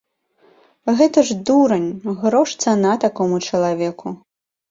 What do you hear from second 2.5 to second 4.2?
цана такому чалавеку.